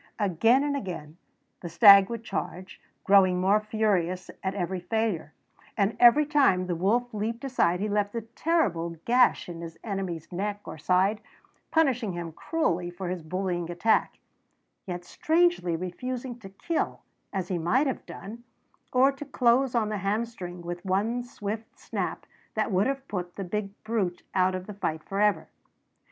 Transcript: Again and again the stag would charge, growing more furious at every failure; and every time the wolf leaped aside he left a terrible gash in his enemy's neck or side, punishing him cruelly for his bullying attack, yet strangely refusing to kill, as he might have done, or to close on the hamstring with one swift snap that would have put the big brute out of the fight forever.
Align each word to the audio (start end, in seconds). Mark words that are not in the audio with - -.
Again 0.17 0.63
and 0.63 0.75
again 0.75 1.17
the 1.59 1.69
stag 1.69 2.09
would 2.09 2.23
charge, 2.23 2.81
growing 3.03 3.39
more 3.39 3.59
furious 3.59 4.31
at 4.41 4.55
every 4.55 4.79
failure; 4.79 5.35
and 5.77 5.95
every 5.99 6.25
time 6.25 6.65
the 6.65 6.75
wolf 6.75 7.13
leaped 7.13 7.43
aside 7.43 7.79
he 7.79 7.87
left 7.87 8.15
a 8.15 8.21
terrible 8.21 8.95
gash 9.05 9.47
in 9.47 9.61
his 9.61 9.77
enemy's 9.83 10.31
neck 10.31 10.61
or 10.65 10.79
side, 10.79 11.21
punishing 11.69 12.13
him 12.13 12.31
cruelly 12.31 12.89
for 12.89 13.09
his 13.09 13.21
bullying 13.21 13.69
attack, 13.69 14.17
yet 14.87 15.05
strangely 15.05 15.75
refusing 15.75 16.39
to 16.39 16.49
kill, 16.49 17.01
as 17.31 17.49
he 17.49 17.59
might 17.59 17.85
have 17.85 18.03
done, 18.07 18.43
or 18.91 19.11
to 19.11 19.23
close 19.23 19.75
on 19.75 19.89
the 19.89 19.97
hamstring 19.99 20.63
with 20.63 20.83
one 20.83 21.21
swift 21.21 21.77
snap 21.77 22.25
that 22.55 22.71
would 22.71 22.87
have 22.87 23.07
put 23.07 23.35
the 23.35 23.43
big 23.43 23.69
brute 23.83 24.23
out 24.33 24.55
of 24.55 24.65
the 24.65 24.73
fight 24.73 25.03
forever. 25.03 25.47